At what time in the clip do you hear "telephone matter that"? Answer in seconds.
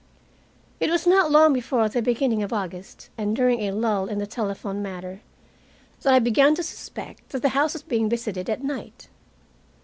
4.25-6.11